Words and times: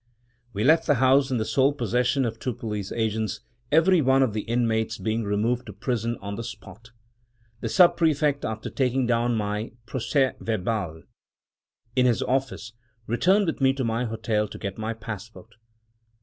We 0.51 0.63
left 0.63 0.87
the 0.87 0.95
house 0.95 1.29
in 1.29 1.37
the 1.37 1.45
sole 1.45 1.73
possession 1.73 2.25
of 2.25 2.39
two 2.39 2.55
police 2.55 2.91
agents— 2.91 3.41
every 3.81 4.01
one 4.01 4.23
of 4.23 4.33
the 4.33 4.41
inmates 4.41 4.97
being 4.97 5.23
removed 5.25 5.67
to 5.67 5.73
prison 5.73 6.17
on 6.21 6.33
the 6.37 6.43
spot. 6.43 6.89
The 7.59 7.69
Sub 7.69 7.97
prefect, 7.97 8.43
after 8.43 8.71
taking 8.71 9.05
down 9.05 9.35
my 9.35 9.73
"proces 9.85 10.33
verbal" 10.39 11.03
in 11.95 12.07
his 12.07 12.23
office, 12.23 12.73
returned 13.05 13.45
with 13.45 13.61
me 13.61 13.73
to 13.73 13.83
my 13.83 14.05
hotel 14.05 14.47
to 14.47 14.57
get 14.57 14.75
my 14.79 14.95
passport. 14.95 15.53